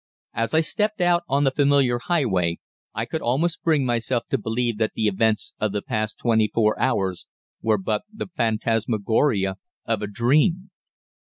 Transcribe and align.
As 0.33 0.55
I 0.55 0.61
stepped 0.61 0.99
out 0.99 1.21
on 1.29 1.43
the 1.43 1.51
familiar 1.51 1.99
highway, 1.99 2.57
I 2.91 3.05
could 3.05 3.21
almost 3.21 3.61
bring 3.61 3.85
myself 3.85 4.23
to 4.31 4.37
believe 4.39 4.79
that 4.79 4.93
the 4.95 5.05
events 5.05 5.53
of 5.59 5.73
the 5.73 5.83
past 5.83 6.17
twenty 6.17 6.49
four 6.51 6.75
hours 6.81 7.27
were 7.61 7.77
but 7.77 8.01
the 8.11 8.25
phantasmagoria 8.35 9.57
of 9.85 10.01
a 10.01 10.07
dream. 10.07 10.71